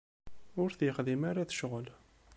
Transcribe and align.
Ur 0.61 0.69
t-yexdim 0.73 1.21
ara 1.29 1.47
d 1.49 1.51
ccɣel. 1.55 1.87